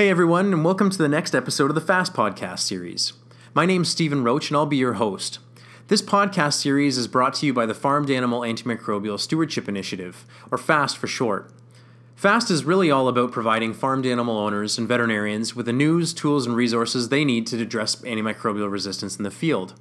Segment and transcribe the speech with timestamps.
[0.00, 3.12] Hey everyone, and welcome to the next episode of the FAAST Podcast series.
[3.52, 5.40] My name's Stephen Roach, and I'll be your host.
[5.88, 10.56] This podcast series is brought to you by the Farmed Animal Antimicrobial Stewardship Initiative, or
[10.56, 11.52] FAAST for short.
[12.16, 16.46] FAAST is really all about providing farmed animal owners and veterinarians with the news, tools,
[16.46, 19.74] and resources they need to address antimicrobial resistance in the field.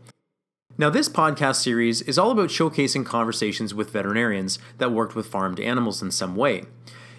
[0.78, 5.62] Now, this podcast series is all about showcasing conversations with veterinarians that worked with farmed
[5.62, 6.64] animals in some way.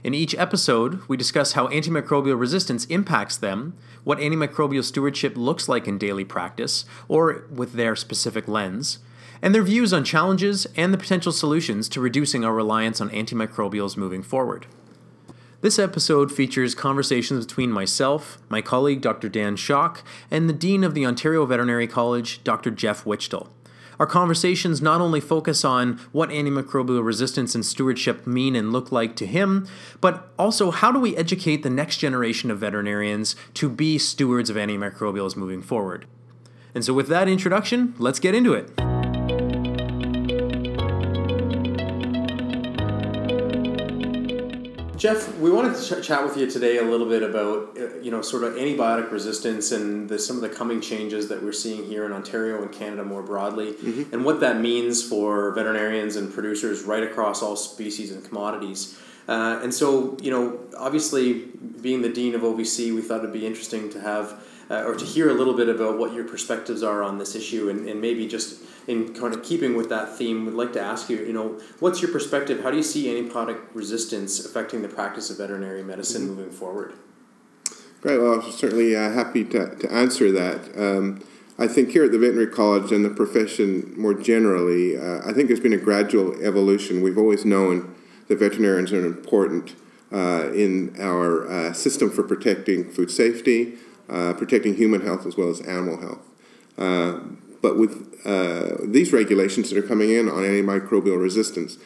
[0.03, 5.87] In each episode, we discuss how antimicrobial resistance impacts them, what antimicrobial stewardship looks like
[5.87, 9.01] in daily practice, or with their specific lens,
[9.43, 13.97] and their views on challenges and the potential solutions to reducing our reliance on antimicrobials
[13.97, 14.67] moving forward.
[15.61, 19.29] This episode features conversations between myself, my colleague Dr.
[19.29, 19.99] Dan Schock,
[20.31, 22.71] and the Dean of the Ontario Veterinary College, Dr.
[22.71, 23.49] Jeff Wichtel.
[24.01, 29.15] Our conversations not only focus on what antimicrobial resistance and stewardship mean and look like
[29.17, 29.69] to him,
[30.01, 34.57] but also how do we educate the next generation of veterinarians to be stewards of
[34.57, 36.07] antimicrobials moving forward.
[36.75, 38.90] And so, with that introduction, let's get into it.
[45.01, 48.11] Jeff, we wanted to ch- chat with you today a little bit about uh, you
[48.11, 51.87] know sort of antibiotic resistance and the, some of the coming changes that we're seeing
[51.87, 54.13] here in Ontario and Canada more broadly, mm-hmm.
[54.13, 59.01] and what that means for veterinarians and producers right across all species and commodities.
[59.27, 61.47] Uh, and so, you know, obviously,
[61.81, 65.07] being the dean of OVC, we thought it'd be interesting to have uh, or to
[65.07, 68.27] hear a little bit about what your perspectives are on this issue, and, and maybe
[68.27, 71.61] just in kind of keeping with that theme, would like to ask you, you know,
[71.79, 72.63] what's your perspective?
[72.63, 76.35] How do you see antibiotic resistance affecting the practice of veterinary medicine mm-hmm.
[76.35, 76.95] moving forward?
[78.01, 78.19] Great.
[78.19, 80.75] Well, I'm certainly uh, happy to, to answer that.
[80.75, 81.23] Um,
[81.59, 85.49] I think here at the Veterinary College and the profession more generally, uh, I think
[85.49, 87.03] there's been a gradual evolution.
[87.03, 87.95] We've always known
[88.29, 89.75] that veterinarians are important
[90.11, 93.75] uh, in our uh, system for protecting food safety,
[94.09, 96.27] uh, protecting human health as well as animal health.
[97.63, 101.79] But with uh, these regulations that are coming in on antimicrobial resistance,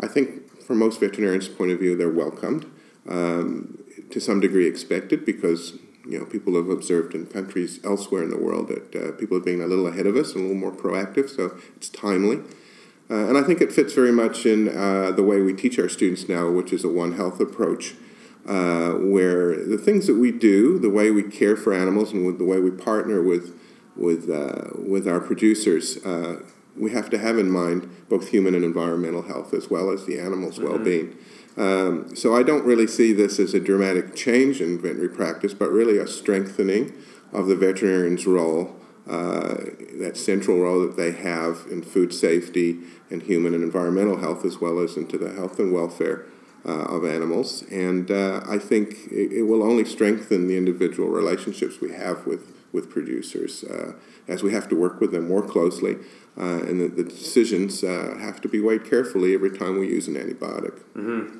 [0.00, 2.66] I think from most veterinarians' point of view, they're welcomed.
[3.08, 3.78] Um,
[4.10, 5.74] to some degree, expected because
[6.06, 9.42] you know people have observed in countries elsewhere in the world that uh, people are
[9.42, 11.28] being a little ahead of us and a little more proactive.
[11.28, 12.38] So it's timely.
[13.10, 15.88] Uh, and I think it fits very much in uh, the way we teach our
[15.88, 17.94] students now, which is a One Health approach,
[18.46, 22.44] uh, where the things that we do, the way we care for animals, and the
[22.44, 23.58] way we partner with
[24.00, 26.40] with uh, with our producers, uh,
[26.76, 30.18] we have to have in mind both human and environmental health as well as the
[30.18, 30.68] animal's mm-hmm.
[30.68, 31.16] well-being.
[31.56, 35.70] Um, so I don't really see this as a dramatic change in veterinary practice, but
[35.70, 36.92] really a strengthening
[37.32, 38.76] of the veterinarian's role,
[39.08, 39.56] uh,
[39.98, 42.78] that central role that they have in food safety
[43.10, 46.24] and human and environmental health, as well as into the health and welfare
[46.64, 47.62] uh, of animals.
[47.70, 52.59] And uh, I think it, it, will only strengthen the individual relationships we have with
[52.72, 53.92] with producers uh,
[54.28, 55.96] as we have to work with them more closely.
[56.38, 60.08] Uh, and the, the decisions uh, have to be weighed carefully every time we use
[60.08, 60.80] an antibiotic.
[60.94, 61.38] Mm-hmm.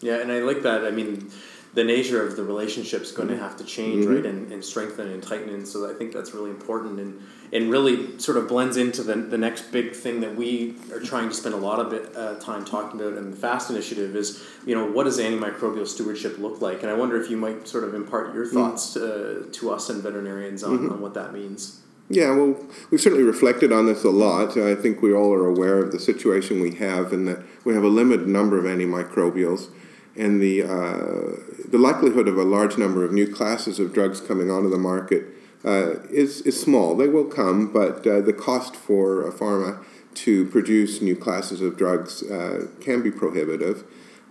[0.00, 0.84] Yeah, and I like that.
[0.84, 1.30] I mean,
[1.74, 4.14] the nature of the relationship is going to have to change, mm-hmm.
[4.14, 5.48] right, and, and strengthen and tighten.
[5.48, 9.14] And so I think that's really important and, and really sort of blends into the,
[9.14, 12.34] the next big thing that we are trying to spend a lot of bit, uh,
[12.40, 16.60] time talking about in the FAAST initiative is, you know, what does antimicrobial stewardship look
[16.60, 16.82] like?
[16.82, 18.54] And I wonder if you might sort of impart your mm-hmm.
[18.54, 20.92] thoughts uh, to us and veterinarians on, mm-hmm.
[20.92, 21.80] on what that means.
[22.10, 24.58] Yeah, well, we've certainly reflected on this a lot.
[24.58, 27.84] I think we all are aware of the situation we have and that we have
[27.84, 29.70] a limited number of antimicrobials
[30.16, 34.50] and the, uh, the likelihood of a large number of new classes of drugs coming
[34.50, 35.24] onto the market
[35.64, 36.96] uh, is, is small.
[36.96, 39.82] They will come, but uh, the cost for a pharma
[40.14, 43.84] to produce new classes of drugs uh, can be prohibitive.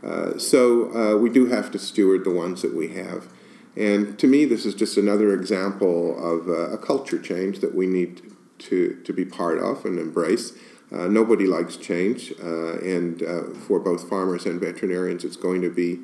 [0.03, 3.27] Uh, so uh, we do have to steward the ones that we have.
[3.75, 8.21] And to me, this is just another example of a culture change that we need
[8.59, 10.53] to, to be part of and embrace.
[10.91, 15.69] Uh, nobody likes change, uh, and uh, for both farmers and veterinarians, it's going to
[15.69, 15.99] be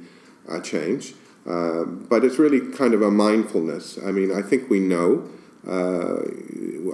[0.48, 1.14] a change.
[1.46, 3.97] But it's really kind of a mindfulness.
[4.06, 5.29] I mean, I think we know.
[5.67, 6.22] Uh,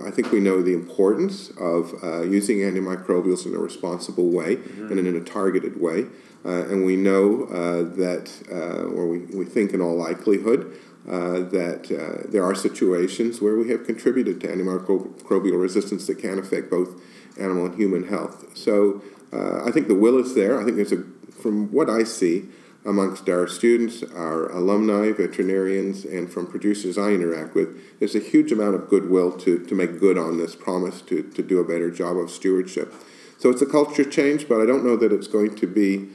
[0.05, 4.97] I think we know the importance of uh, using antimicrobials in a responsible way mm-hmm.
[4.97, 6.07] and in a targeted way.
[6.43, 7.45] and we know
[7.83, 10.75] that, or we, we think in all likelihood,
[11.05, 16.99] that there are situations where we have contributed to antimicrobial resistance that can affect both
[17.39, 18.57] animal and human health.
[18.57, 20.59] So uh, I think the will is there.
[20.59, 22.45] I think there's a, from what I see
[22.85, 28.51] amongst our students, our alumni, veterinarians, and from producers I interact with, there's a huge
[28.51, 31.89] amount of goodwill to, to make good on this promise to, to do a better
[31.89, 32.93] job of stewardship.
[33.37, 36.09] So it's a culture change, but I don't know that it's going to be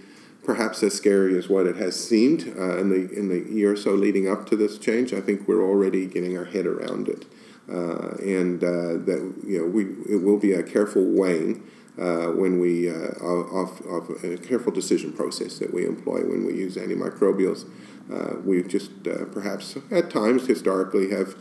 [0.49, 3.76] perhaps as scary as what it has seemed uh, in the in the year or
[3.76, 5.12] so leading up to this change.
[5.12, 7.26] I think we're already getting our head around it,
[7.71, 11.62] uh, and uh, that you know we it will be a careful weighing.
[11.99, 16.55] Uh, when we uh, of, of a careful decision process that we employ when we
[16.55, 17.69] use antimicrobials,
[18.12, 19.03] uh, we just
[19.33, 21.35] perhaps at times historically have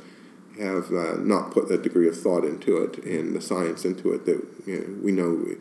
[0.60, 0.90] have
[1.20, 4.80] not put that degree of thought into it and the science into it that you
[4.80, 5.56] know, we know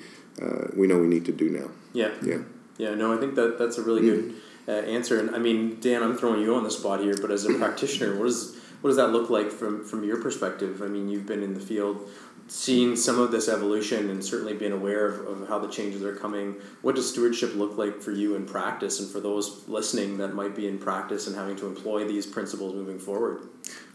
[0.74, 1.68] we know we need to do now.
[1.92, 2.12] Yeah.
[2.22, 2.38] Yeah.
[2.78, 4.34] Yeah, no, I think that that's a really good
[4.68, 5.18] uh, answer.
[5.18, 8.16] And I mean, Dan, I'm throwing you on the spot here, but as a practitioner,
[8.16, 10.82] what does what does that look like from from your perspective?
[10.82, 12.08] I mean, you've been in the field,
[12.48, 16.14] seeing some of this evolution, and certainly being aware of, of how the changes are
[16.14, 16.54] coming.
[16.82, 20.54] What does stewardship look like for you in practice, and for those listening that might
[20.54, 23.48] be in practice and having to employ these principles moving forward?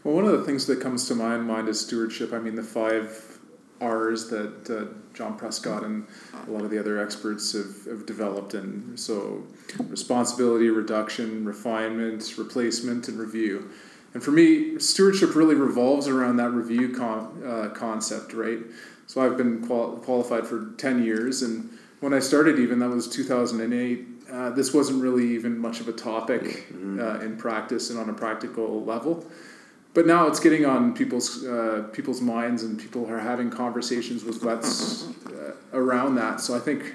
[0.04, 2.32] Well, one of the things that comes to my mind is stewardship.
[2.32, 3.38] I mean, the five
[3.80, 6.06] R's that uh, John Prescott and
[6.46, 8.54] a lot of the other experts have, have developed.
[8.54, 9.42] And so,
[9.88, 13.70] responsibility, reduction, refinement, replacement, and review.
[14.14, 18.58] And for me, stewardship really revolves around that review con- uh, concept, right?
[19.06, 21.70] So I've been qual- qualified for 10 years, and
[22.00, 24.08] when I started, even that was 2008.
[24.30, 26.98] Uh, this wasn't really even much of a topic mm-hmm.
[26.98, 29.26] uh, in practice and on a practical level
[29.94, 34.40] but now it's getting on people's uh, people's minds, and people are having conversations with
[34.40, 36.40] vets uh, around that.
[36.40, 36.94] So I think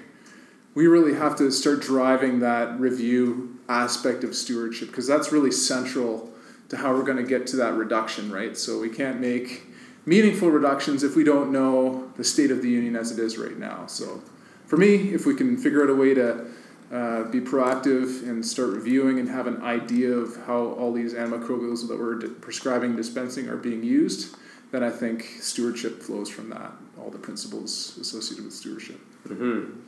[0.73, 6.31] we really have to start driving that review aspect of stewardship because that's really central
[6.69, 8.57] to how we're going to get to that reduction, right?
[8.57, 9.63] So we can't make
[10.05, 13.57] meaningful reductions if we don't know the state of the union as it is right
[13.57, 13.87] now.
[13.87, 14.21] So
[14.65, 16.45] for me, if we can figure out a way to
[16.91, 21.87] uh, be proactive and start reviewing and have an idea of how all these antimicrobials
[21.87, 24.35] that we're di- prescribing dispensing are being used,
[24.71, 28.99] then I think stewardship flows from that, all the principles associated with stewardship.
[29.27, 29.79] Mm-hmm.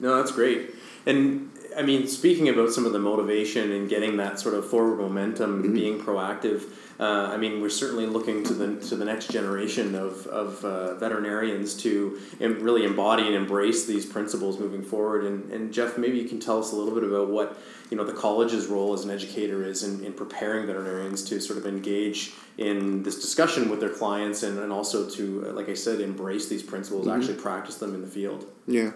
[0.00, 0.74] No, that's great.
[1.04, 4.98] And I mean, speaking about some of the motivation and getting that sort of forward
[4.98, 5.74] momentum, mm-hmm.
[5.74, 6.64] being proactive,
[6.98, 10.94] uh, I mean, we're certainly looking to the to the next generation of of uh,
[10.96, 15.24] veterinarians to really embody and embrace these principles moving forward.
[15.24, 17.56] And, and Jeff, maybe you can tell us a little bit about what
[17.90, 21.60] you know the college's role as an educator is in, in preparing veterinarians to sort
[21.60, 26.00] of engage in this discussion with their clients and, and also to, like I said,
[26.00, 27.16] embrace these principles, mm-hmm.
[27.16, 28.46] actually practice them in the field.
[28.66, 28.90] Yeah.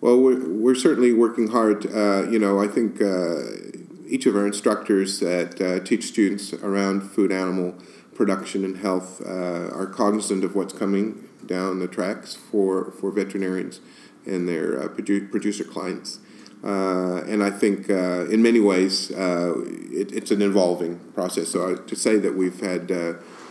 [0.00, 1.84] Well, we're, we're certainly working hard.
[1.84, 3.40] Uh, you know, I think uh,
[4.06, 7.74] each of our instructors that uh, teach students around food animal
[8.14, 13.80] production and health uh, are cognizant of what's coming down the tracks for, for veterinarians
[14.24, 16.18] and their uh, produ- producer clients.
[16.64, 21.48] Uh, and I think in many ways it, it's an evolving process.
[21.48, 22.90] So to say that we've had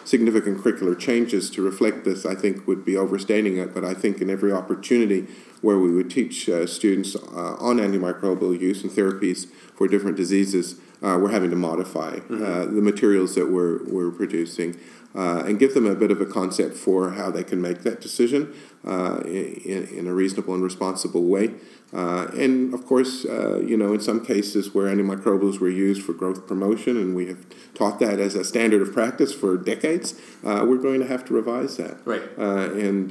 [0.09, 3.73] significant curricular changes to reflect this, I think would be overstating it.
[3.75, 5.27] But I think in every opportunity
[5.61, 10.75] where we would teach uh, students uh, on antimicrobial use and therapies for different diseases,
[11.01, 12.43] uh, we're having to modify mm-hmm.
[12.43, 14.77] uh, the materials that we're, we're producing
[15.15, 17.99] uh, and give them a bit of a concept for how they can make that
[17.99, 18.53] decision
[18.85, 21.51] uh, in, in a reasonable and responsible way.
[21.91, 26.13] Uh, and of course, uh, you know, in some cases where antimicrobials were used for
[26.13, 27.43] growth promotion, and we have
[27.73, 30.13] taught that as a standard of practice for decades,
[30.43, 31.97] we're going to have to revise that.
[32.05, 32.21] Right.
[32.37, 33.09] and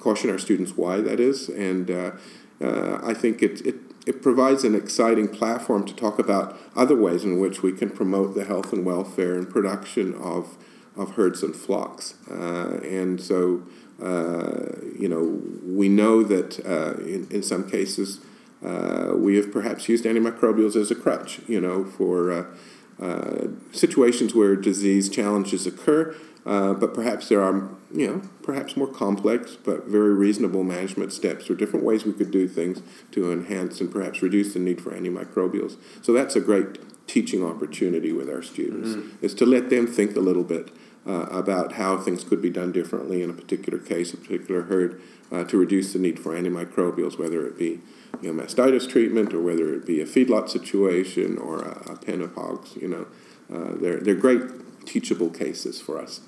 [0.00, 1.50] caution our students why that is.
[1.50, 1.90] And
[2.60, 7.38] I think it, it it provides an exciting platform to talk about other ways in
[7.38, 10.56] which we can promote the health and welfare and production of,
[10.96, 12.14] of herds and flocks.
[12.30, 13.62] Uh, and so,
[14.02, 18.20] uh, you know, we know that uh, in, in some cases
[18.64, 22.44] uh, we have perhaps used antimicrobials as a crutch, you know, for uh,
[23.00, 26.14] uh, situations where disease challenges occur
[26.46, 31.48] uh, but perhaps there are, you know, perhaps more complex but very reasonable management steps
[31.48, 32.82] or different ways we could do things
[33.12, 35.76] to enhance and perhaps reduce the need for antimicrobials.
[36.02, 39.24] So that's a great teaching opportunity with our students, mm-hmm.
[39.24, 40.70] is to let them think a little bit
[41.06, 45.00] uh, about how things could be done differently in a particular case, a particular herd,
[45.30, 47.80] uh, to reduce the need for antimicrobials, whether it be
[48.22, 52.22] you know, mastitis treatment or whether it be a feedlot situation or a, a pen
[52.22, 52.76] of hogs.
[52.76, 53.06] You know,
[53.54, 56.20] uh, they're, they're great teachable cases for us.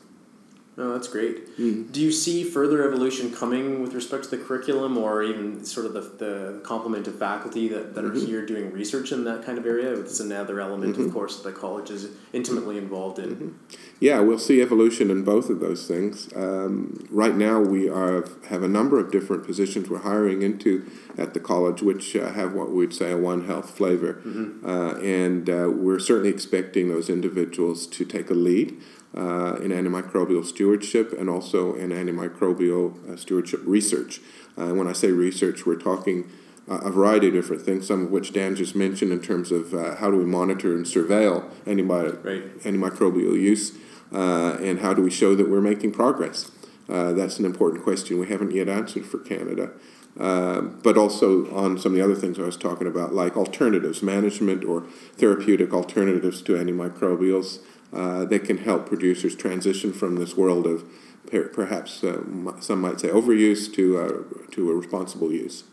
[0.77, 1.57] No, that's great.
[1.57, 1.91] Mm-hmm.
[1.91, 5.95] Do you see further evolution coming with respect to the curriculum or even sort of
[5.95, 8.17] the, the complement of faculty that, that mm-hmm.
[8.17, 9.95] are here doing research in that kind of area?
[9.95, 11.07] It's another element, mm-hmm.
[11.07, 13.37] of course, that the college is intimately involved in.
[13.37, 13.77] Mm-hmm.
[14.01, 16.29] Yeah, we'll see evolution in both of those things.
[16.37, 21.33] Um, right now, we are, have a number of different positions we're hiring into at
[21.33, 24.21] the college, which uh, have what we'd say a One Health flavor.
[24.27, 24.69] Mm-hmm.
[24.69, 28.79] Uh, and uh, we're certainly expecting those individuals to take a lead
[29.17, 34.21] uh, in antimicrobial stewardship and also in antimicrobial uh, stewardship research.
[34.59, 36.31] Uh, when I say research, we're talking
[36.69, 39.95] a variety of different things, some of which Dan just mentioned in terms of uh,
[39.97, 42.63] how do we monitor and surveil antibi- Right.
[42.65, 43.73] antimicrobial use,
[44.13, 46.51] uh, and how do we show that we're making progress.
[46.89, 49.71] Uh, that's an important question we haven't yet answered for Canada.
[50.19, 54.03] Uh, but also on some of the other things I was talking about, like alternatives,
[54.03, 54.85] management or
[55.17, 57.59] therapeutic alternatives to antimicrobials
[57.93, 60.85] uh, that can help producers transition from this world of
[61.31, 62.23] per- perhaps uh,
[62.61, 65.65] some might say overuse to uh, to a responsible use.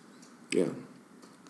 [0.51, 0.69] Yeah.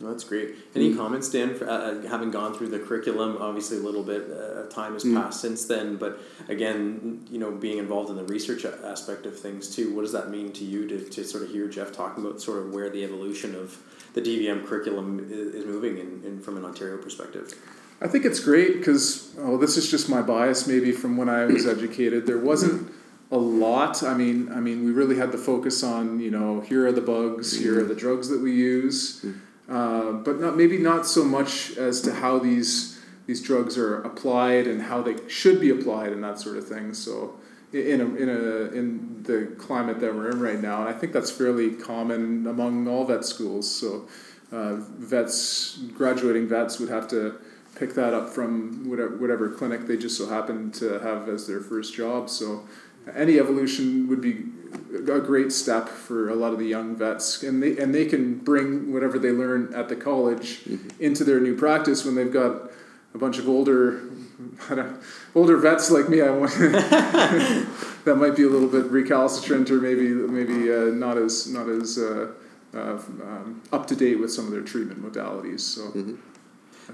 [0.02, 0.56] That's great.
[0.76, 3.38] Any comments, Dan, for, uh, having gone through the curriculum?
[3.40, 7.52] Obviously, a little bit uh, of time has passed since then, but again, you know,
[7.52, 10.88] being involved in the research aspect of things too, what does that mean to you
[10.88, 13.78] to, to sort of hear Jeff talking about sort of where the evolution of
[14.14, 17.54] the DVM curriculum is, is moving in, in, from an Ontario perspective?
[18.04, 21.46] I think it's great because oh, this is just my bias maybe from when I
[21.46, 22.28] was educated.
[22.28, 22.92] There wasn't
[23.32, 24.04] a lot.
[24.04, 27.02] I mean, I mean, we really had to focus on you know here are the
[27.02, 29.26] bugs, here are the drugs that we use,
[29.70, 34.68] uh, but not maybe not so much as to how these these drugs are applied
[34.68, 36.94] and how they should be applied and that sort of thing.
[36.94, 37.36] So
[37.72, 41.14] in a, in a in the climate that we're in right now, and I think
[41.14, 43.74] that's fairly common among all vet schools.
[43.74, 44.10] So
[44.52, 47.40] uh, vets graduating vets would have to
[47.84, 51.60] pick that up from whatever, whatever clinic they just so happen to have as their
[51.60, 52.30] first job.
[52.30, 52.66] So
[53.14, 54.46] any evolution would be
[54.94, 58.36] a great step for a lot of the young vets, and they and they can
[58.36, 60.62] bring whatever they learn at the college
[61.00, 62.72] into their new practice when they've got
[63.14, 64.02] a bunch of older.
[64.70, 65.02] I don't,
[65.36, 66.52] older vets like me, I want
[68.06, 71.98] that might be a little bit recalcitrant or maybe maybe uh, not as not as
[71.98, 72.32] uh,
[72.74, 75.60] uh, um, up to date with some of their treatment modalities.
[75.60, 75.92] So.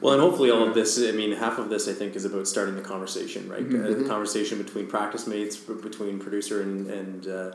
[0.01, 2.47] Well, and hopefully all of this, I mean, half of this, I think, is about
[2.47, 3.65] starting the conversation, right?
[3.65, 7.51] Uh, the conversation between practice mates, between producer and, and, uh,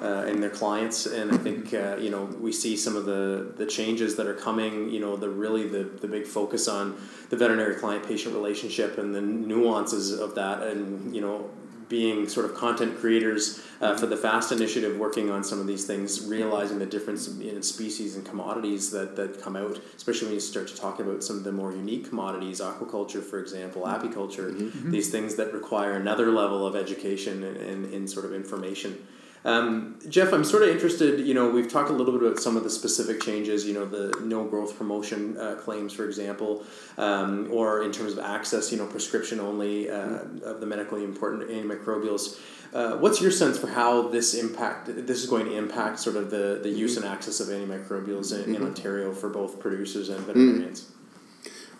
[0.00, 1.06] uh, and their clients.
[1.06, 4.34] And I think, uh, you know, we see some of the, the changes that are
[4.34, 6.96] coming, you know, the really the, the big focus on
[7.30, 10.62] the veterinary client patient relationship and the nuances of that.
[10.62, 11.50] And, you know,
[11.92, 15.84] being sort of content creators uh, for the FAAST initiative, working on some of these
[15.84, 20.40] things, realizing the difference in species and commodities that, that come out, especially when you
[20.40, 24.50] start to talk about some of the more unique commodities, aquaculture, for example, apiculture,
[24.90, 28.96] these things that require another level of education and, and, and sort of information.
[29.44, 31.26] Um, Jeff, I'm sort of interested.
[31.26, 33.66] You know, we've talked a little bit about some of the specific changes.
[33.66, 36.64] You know, the no growth promotion uh, claims, for example,
[36.96, 38.70] um, or in terms of access.
[38.70, 42.38] You know, prescription only uh, of the medically important antimicrobials.
[42.72, 44.86] Uh, what's your sense for how this impact?
[44.86, 48.54] This is going to impact sort of the, the use and access of antimicrobials in,
[48.54, 50.90] in Ontario for both producers and veterinarians.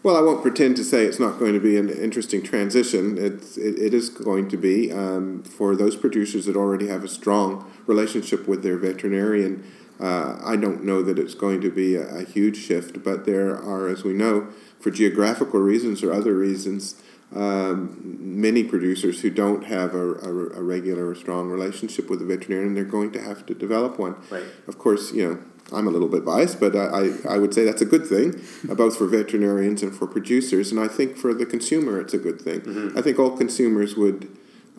[0.03, 3.17] Well, I won't pretend to say it's not going to be an interesting transition.
[3.19, 7.09] It's, it, it is going to be um, for those producers that already have a
[7.09, 9.65] strong relationship with their veterinarian.
[10.01, 13.57] Uh, I don't know that it's going to be a, a, huge shift, but there
[13.57, 14.49] are, as we know,
[14.81, 17.01] for geographical reasons or other reasons,
[17.33, 22.25] um, many producers who don't have a, a, a, regular or strong relationship with the
[22.25, 24.17] veterinarian, they're going to have to develop one.
[24.29, 24.43] Right.
[24.67, 25.39] Of course, you know,
[25.75, 28.41] I'm a little bit biased, but I, I, I would say that's a good thing,
[28.71, 30.71] uh, both for veterinarians and for producers.
[30.71, 32.61] And I think for the consumer, it's a good thing.
[32.61, 32.99] Mm-hmm.
[32.99, 34.29] I think all consumers would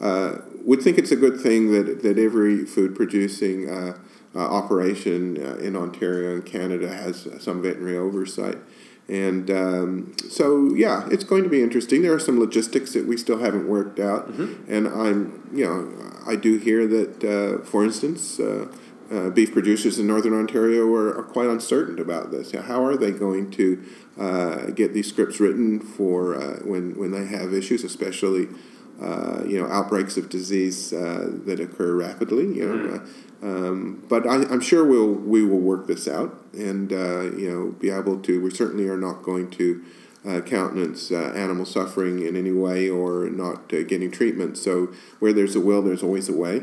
[0.02, 3.98] uh, would think it's a good thing that, that every food producing uh,
[4.36, 8.58] uh, operation uh, in Ontario and Canada has some veterinary oversight.
[9.08, 12.02] And um, so, yeah, it's going to be interesting.
[12.02, 14.32] There are some logistics that we still haven't worked out.
[14.32, 14.74] Mm-hmm.
[14.74, 15.92] And I'm, you know,
[16.26, 18.40] I do hear that, uh, for instance,
[19.14, 22.52] uh, beef producers in Northern Ontario are, are, quite uncertain about this.
[22.52, 23.84] How are they going to
[24.20, 28.48] uh, get these scripts written for uh, when, when they have issues, especially
[29.02, 32.46] uh, you know outbreaks of disease that occur rapidly?
[32.56, 33.66] You know, mm-hmm.
[33.66, 37.92] um, but I, am sure we'll we will work this out and you know be
[37.92, 38.42] able to.
[38.42, 39.84] We certainly are not going to.
[40.26, 44.58] Uh, countenance uh, animal suffering in any way or not uh, getting treatment.
[44.58, 46.62] So, where there's a will, there's always a way.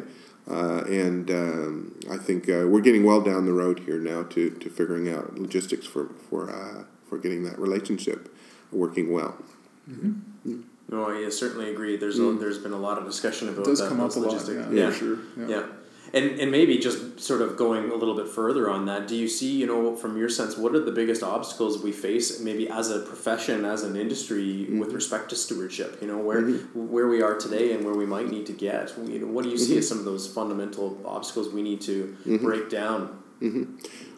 [0.51, 4.51] Uh, and um, I think uh, we're getting well down the road here now to,
[4.51, 8.35] to figuring out logistics for for uh, for getting that relationship
[8.73, 9.37] working well.
[9.89, 10.51] Mm-hmm.
[10.51, 10.63] Mm.
[10.89, 11.97] No, I certainly agree.
[11.97, 12.37] There's mm.
[12.37, 13.89] a, there's been a lot of discussion about it does that.
[13.89, 14.93] come up a lot, yeah, yeah.
[14.93, 15.19] sure.
[15.37, 15.47] Yeah.
[15.49, 15.67] yeah.
[16.13, 19.29] And, and maybe just sort of going a little bit further on that, do you
[19.29, 22.91] see, you know, from your sense, what are the biggest obstacles we face, maybe as
[22.91, 24.81] a profession, as an industry, mm-hmm.
[24.81, 25.99] with respect to stewardship?
[26.01, 26.89] You know, where mm-hmm.
[26.89, 28.93] where we are today and where we might need to get.
[29.07, 29.79] You know, what do you see mm-hmm.
[29.79, 33.23] as some of those fundamental obstacles we need to break down?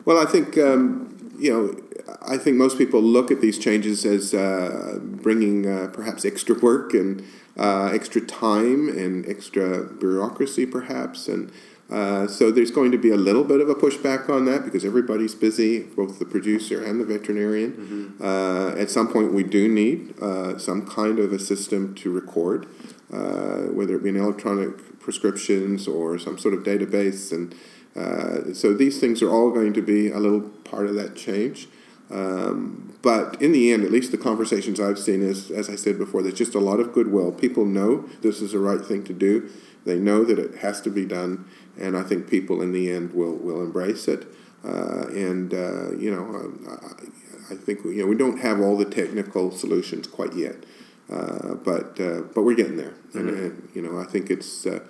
[0.05, 4.35] Well, I think um, you know, I think most people look at these changes as
[4.35, 7.25] uh, bringing uh, perhaps extra work and
[7.57, 11.53] uh, extra time and extra bureaucracy, perhaps, and
[11.93, 14.83] Uh, so there's going to be a little bit of a pushback on that because
[14.83, 17.73] everybody's busy, both the producer and the veterinarian.
[17.73, 18.25] Mm-hmm.
[18.25, 22.67] Uh, at some point, we do need uh, some kind of a system to record,
[23.13, 27.55] uh, whether it be an electronic prescriptions or some sort of database, and
[27.95, 31.69] uh, so these things are all going to be a little part of that change.
[32.13, 35.99] Um, but in the end, at least the conversations I've seen is, as I said
[35.99, 37.33] before, there's just a lot of goodwill.
[37.33, 39.51] People know this is the right thing to do.
[39.85, 43.15] They know that it has to be done, and I think people in the end
[43.15, 44.27] will will embrace it.
[44.65, 48.85] Uh, and uh, you know, I, I think you know we don't have all the
[48.85, 50.65] technical solutions quite yet,
[51.11, 52.95] uh, but uh, but we're getting there.
[53.09, 53.19] Mm-hmm.
[53.19, 54.81] And, and, you know, I think it's uh,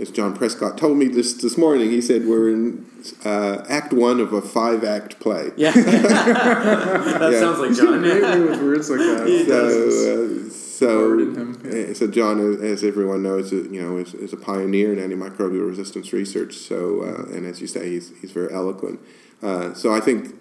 [0.00, 1.90] as John Prescott told me this this morning.
[1.90, 2.86] He said we're in
[3.24, 5.50] uh, Act One of a five act play.
[5.56, 7.40] Yeah, that yeah.
[7.40, 8.02] sounds like John.
[8.02, 10.54] with words like that.
[10.78, 11.18] So, so,
[11.64, 11.92] yeah.
[11.92, 16.54] so John, as everyone knows, you know, is, is a pioneer in antimicrobial resistance research.
[16.54, 19.00] So, uh, and as you say, he's he's very eloquent.
[19.42, 20.36] Uh, so I think,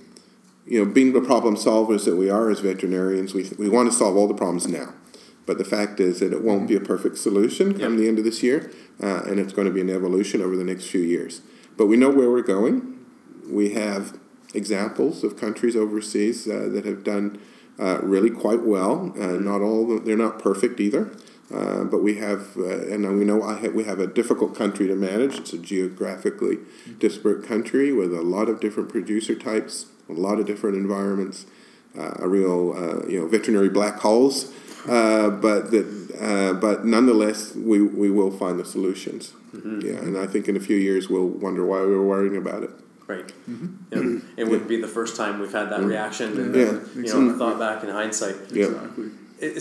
[0.68, 3.98] you know, being the problem solvers that we are as veterinarians, we we want to
[3.98, 4.94] solve all the problems now.
[5.48, 7.80] But the fact is that it won't be a perfect solution yep.
[7.80, 8.70] come the end of this year,
[9.02, 11.42] uh, and it's going to be an evolution over the next few years.
[11.78, 13.00] But we know where we're going.
[13.50, 14.20] We have
[14.54, 17.40] examples of countries overseas uh, that have done
[17.80, 19.14] uh, really quite well.
[19.20, 21.12] Uh, not all they're not perfect either,
[21.54, 24.96] uh, but we have, uh, and we know have, we have a difficult country to
[24.96, 25.38] manage.
[25.38, 26.58] It's a geographically
[27.00, 31.46] disparate country with a lot of different producer types, a lot of different environments,
[31.98, 34.52] uh, a real uh, you know veterinary black holes.
[34.86, 39.34] But that, but nonetheless, we, we will find the solutions.
[39.56, 39.82] Mm-hmm.
[39.82, 42.64] Yeah, and I think in a few years we'll wonder why we were worrying about
[42.64, 42.72] it.
[43.08, 43.28] Right.
[43.50, 43.78] Mm-hmm.
[43.92, 44.44] Yeah.
[44.44, 45.90] It wouldn't be the first time we've had that mm-hmm.
[45.90, 46.38] reaction.
[46.38, 46.62] And, yeah.
[46.62, 47.04] You exactly.
[47.04, 48.36] know, thought back in hindsight.
[48.52, 49.12] Exactly.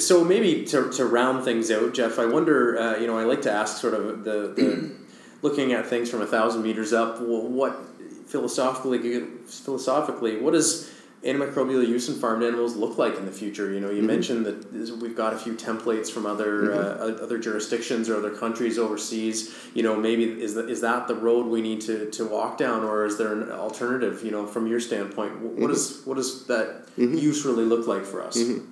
[0.01, 2.79] So maybe to, to round things out, Jeff, I wonder.
[2.79, 4.91] Uh, you know, I like to ask sort of the, the
[5.43, 7.21] looking at things from a thousand meters up.
[7.21, 7.79] What
[8.27, 10.91] philosophically, philosophically, what is
[11.27, 13.73] antimicrobial use in farmed animals look like in the future?
[13.73, 14.07] You know, you mm-hmm.
[14.07, 17.03] mentioned that we've got a few templates from other mm-hmm.
[17.03, 19.55] uh, other jurisdictions or other countries overseas.
[19.75, 22.85] You know, maybe is that is that the road we need to, to walk down,
[22.85, 24.23] or is there an alternative?
[24.25, 25.71] You know, from your standpoint, what mm-hmm.
[25.71, 27.15] is what does that mm-hmm.
[27.15, 28.37] use really look like for us?
[28.37, 28.71] Mm-hmm.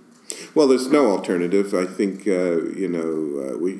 [0.54, 1.74] Well, there's no alternative.
[1.74, 3.74] I think uh, you know uh, we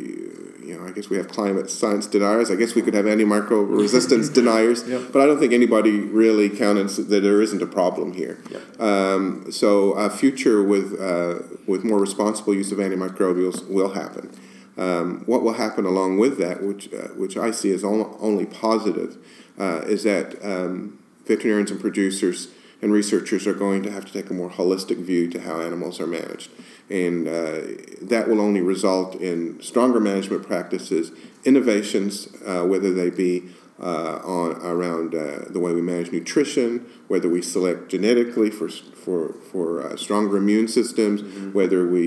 [0.67, 2.51] you know, I guess we have climate science deniers.
[2.51, 5.13] I guess we could have antimicrobial resistance deniers, yep.
[5.13, 8.39] but I don't think anybody really counts that there isn't a problem here.
[8.51, 8.81] Yep.
[8.81, 14.31] Um, so a future with uh, with more responsible use of antimicrobials will happen.
[14.77, 19.17] Um, what will happen along with that, which uh, which I see as only positive,
[19.59, 22.49] uh, is that um, veterinarians and producers
[22.85, 25.99] and researchers are going to have to take a more holistic view to how animals
[25.99, 26.51] are managed
[26.91, 27.63] and uh,
[28.03, 31.13] that will only result in stronger management practices,
[31.45, 33.43] innovations, uh, whether they be
[33.81, 39.33] uh, on around uh, the way we manage nutrition, whether we select genetically for for
[39.51, 41.53] for uh, stronger immune systems, mm-hmm.
[41.53, 42.07] whether we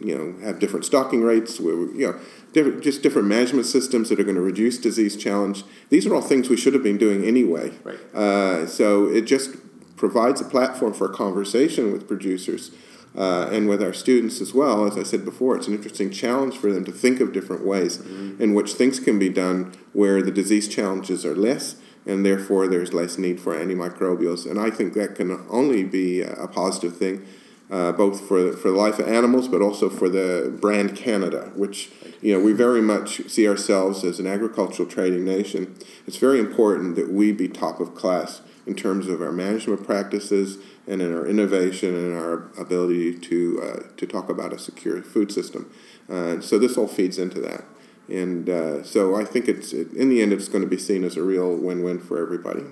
[0.00, 2.18] you know have different stocking rates, where we, you know.
[2.52, 5.62] Different, just different management systems that are going to reduce disease challenge.
[5.90, 7.72] These are all things we should have been doing anyway.
[7.84, 7.98] Right.
[8.14, 9.56] Uh, so it just
[9.96, 12.70] provides a platform for conversation with producers
[13.16, 14.86] uh, and with our students as well.
[14.86, 17.98] As I said before, it's an interesting challenge for them to think of different ways
[17.98, 18.42] mm-hmm.
[18.42, 22.92] in which things can be done where the disease challenges are less and therefore there's
[22.92, 24.48] less need for antimicrobials.
[24.48, 27.26] And I think that can only be a positive thing.
[27.68, 31.90] Uh, both for for the life of animals, but also for the brand Canada, which
[32.22, 35.74] you know we very much see ourselves as an agricultural trading nation.
[36.06, 40.58] It's very important that we be top of class in terms of our management practices,
[40.86, 45.32] and in our innovation and our ability to uh, to talk about a secure food
[45.32, 45.72] system.
[46.08, 47.64] Uh, so this all feeds into that,
[48.08, 51.04] and uh, so I think it's it, in the end it's going to be seen
[51.04, 52.64] as a real win-win for everybody.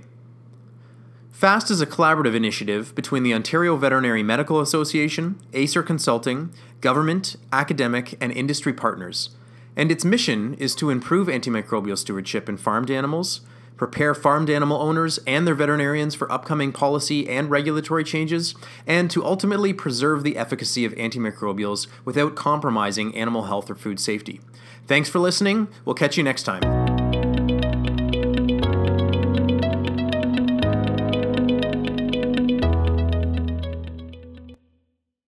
[1.32, 8.16] FAAST is a collaborative initiative between the Ontario Veterinary Medical Association, Acer Consulting, government, academic,
[8.22, 9.30] and industry partners,
[9.76, 13.42] and its mission is to improve antimicrobial stewardship in farmed animals,
[13.78, 18.54] prepare farmed animal owners and their veterinarians for upcoming policy and regulatory changes,
[18.86, 24.42] and to ultimately preserve the efficacy of antimicrobials without compromising animal health or food safety.
[24.86, 25.70] Thanks for listening.
[25.86, 26.91] We'll catch you next time.